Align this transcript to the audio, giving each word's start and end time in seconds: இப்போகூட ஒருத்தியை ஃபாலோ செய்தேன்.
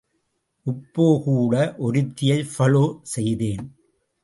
இப்போகூட 0.65 1.53
ஒருத்தியை 1.77 2.39
ஃபாலோ 2.53 2.83
செய்தேன். 3.13 3.65